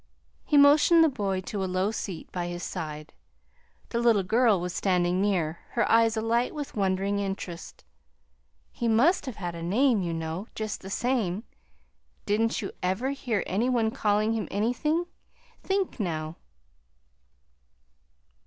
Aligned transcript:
He 0.43 0.55
had 0.55 0.63
motioned 0.63 1.03
the 1.03 1.09
boy 1.09 1.41
to 1.41 1.63
a 1.63 1.69
low 1.69 1.91
seat 1.91 2.31
by 2.31 2.47
his 2.47 2.63
side. 2.63 3.13
The 3.89 3.99
little 3.99 4.23
girl 4.23 4.59
was 4.59 4.73
standing 4.73 5.21
near, 5.21 5.59
her 5.73 5.87
eyes 5.91 6.17
alight 6.17 6.55
with 6.55 6.75
wondering 6.75 7.19
interest. 7.19 7.85
"He 8.71 8.87
must 8.87 9.27
have 9.27 9.35
had 9.35 9.53
a 9.53 9.61
name, 9.61 10.01
you 10.01 10.11
know, 10.15 10.47
just 10.55 10.81
the 10.81 10.89
same. 10.89 11.43
Didn't 12.25 12.63
you 12.63 12.71
ever 12.81 13.11
hear 13.11 13.43
any 13.45 13.69
one 13.69 13.91
call 13.91 14.17
him 14.21 14.47
anything? 14.49 15.05
Think, 15.61 15.99
now." 15.99 16.37